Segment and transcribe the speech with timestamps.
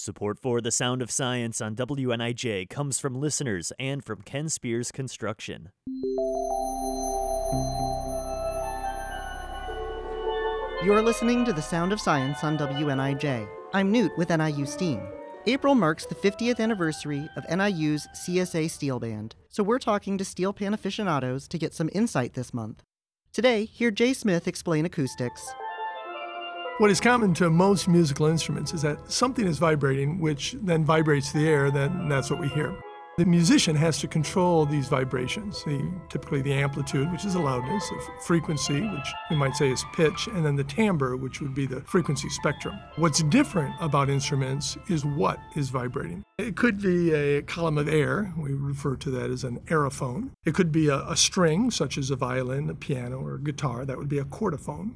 [0.00, 4.92] Support for The Sound of Science on WNIJ comes from listeners and from Ken Spears
[4.92, 5.70] Construction.
[10.84, 13.48] You're listening to The Sound of Science on WNIJ.
[13.74, 15.00] I'm Newt with NIU STEAM.
[15.46, 20.52] April marks the 50th anniversary of NIU's CSA Steel Band, so we're talking to steel
[20.52, 22.84] pan aficionados to get some insight this month.
[23.32, 25.52] Today, hear Jay Smith explain acoustics.
[26.78, 31.32] What is common to most musical instruments is that something is vibrating, which then vibrates
[31.32, 32.72] the air, then that's what we hear.
[33.16, 37.88] The musician has to control these vibrations, the, typically the amplitude, which is the loudness,
[37.88, 41.66] the frequency, which we might say is pitch, and then the timbre, which would be
[41.66, 42.78] the frequency spectrum.
[42.94, 46.22] What's different about instruments is what is vibrating.
[46.38, 50.30] It could be a column of air, we refer to that as an aerophone.
[50.44, 53.84] It could be a, a string, such as a violin, a piano, or a guitar,
[53.84, 54.92] that would be a chordophone.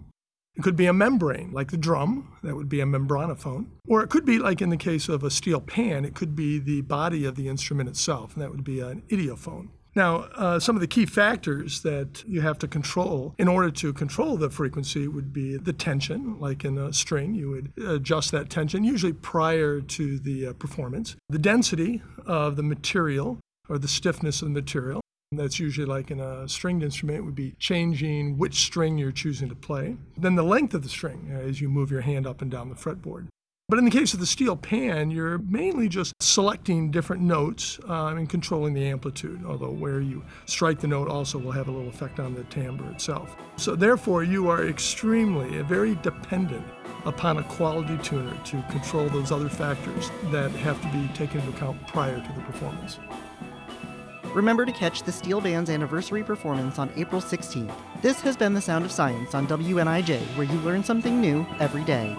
[0.54, 3.66] It could be a membrane, like the drum, that would be a membranophone.
[3.86, 6.58] Or it could be, like in the case of a steel pan, it could be
[6.58, 9.70] the body of the instrument itself, and that would be an idiophone.
[9.94, 13.92] Now, uh, some of the key factors that you have to control in order to
[13.92, 18.48] control the frequency would be the tension, like in a string, you would adjust that
[18.48, 24.40] tension, usually prior to the uh, performance, the density of the material or the stiffness
[24.40, 25.01] of the material,
[25.38, 29.54] that's usually like in a stringed instrument, would be changing which string you're choosing to
[29.54, 29.96] play.
[30.16, 32.68] Then the length of the string uh, as you move your hand up and down
[32.68, 33.28] the fretboard.
[33.68, 38.18] But in the case of the steel pan, you're mainly just selecting different notes um,
[38.18, 41.88] and controlling the amplitude, although where you strike the note also will have a little
[41.88, 43.34] effect on the timbre itself.
[43.56, 46.66] So therefore, you are extremely, uh, very dependent
[47.06, 51.56] upon a quality tuner to control those other factors that have to be taken into
[51.56, 52.98] account prior to the performance.
[54.34, 57.74] Remember to catch the Steel Band's anniversary performance on April 16th.
[58.00, 61.84] This has been The Sound of Science on WNIJ, where you learn something new every
[61.84, 62.16] day.